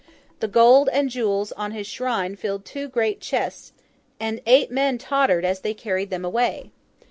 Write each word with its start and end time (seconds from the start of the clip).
The 0.39 0.47
gold 0.47 0.89
and 0.91 1.11
jewels 1.11 1.51
on 1.51 1.73
his 1.73 1.85
shrine 1.85 2.35
filled 2.35 2.65
two 2.65 2.87
great 2.87 3.19
chests, 3.21 3.71
and 4.19 4.41
eight 4.47 4.71
men 4.71 4.97
tottered 4.97 5.45
as 5.45 5.59
they 5.59 5.75
carried 5.75 6.09
them 6.09 6.25
away. 6.25 6.71